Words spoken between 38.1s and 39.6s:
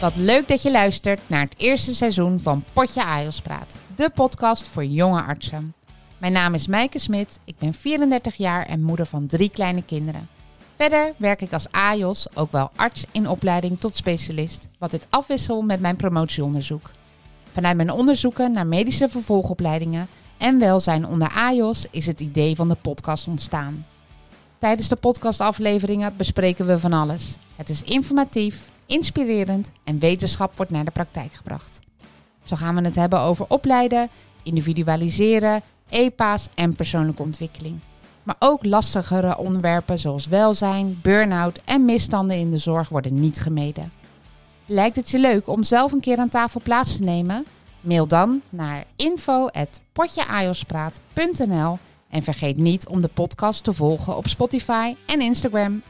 Maar ook lastigere